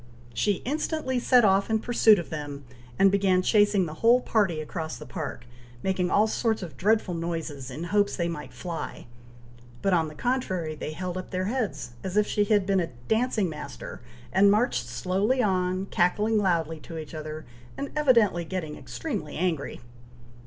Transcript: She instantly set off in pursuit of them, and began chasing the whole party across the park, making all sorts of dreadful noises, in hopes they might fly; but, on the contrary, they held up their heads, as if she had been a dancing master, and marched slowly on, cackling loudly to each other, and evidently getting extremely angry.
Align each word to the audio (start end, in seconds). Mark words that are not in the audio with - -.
She 0.33 0.63
instantly 0.65 1.19
set 1.19 1.45
off 1.45 1.69
in 1.69 1.77
pursuit 1.77 2.17
of 2.17 2.31
them, 2.31 2.63
and 2.97 3.11
began 3.11 3.43
chasing 3.43 3.85
the 3.85 3.93
whole 4.01 4.19
party 4.19 4.59
across 4.59 4.97
the 4.97 5.05
park, 5.05 5.45
making 5.83 6.09
all 6.09 6.25
sorts 6.25 6.63
of 6.63 6.75
dreadful 6.75 7.13
noises, 7.13 7.69
in 7.69 7.83
hopes 7.83 8.15
they 8.15 8.27
might 8.27 8.51
fly; 8.51 9.05
but, 9.83 9.93
on 9.93 10.07
the 10.07 10.15
contrary, 10.15 10.73
they 10.73 10.93
held 10.93 11.17
up 11.19 11.29
their 11.29 11.45
heads, 11.45 11.91
as 12.03 12.17
if 12.17 12.25
she 12.25 12.45
had 12.45 12.65
been 12.65 12.79
a 12.79 12.89
dancing 13.07 13.47
master, 13.47 14.01
and 14.33 14.49
marched 14.49 14.87
slowly 14.87 15.39
on, 15.39 15.85
cackling 15.85 16.39
loudly 16.39 16.79
to 16.79 16.97
each 16.97 17.13
other, 17.13 17.45
and 17.77 17.91
evidently 17.95 18.43
getting 18.43 18.75
extremely 18.75 19.37
angry. 19.37 19.81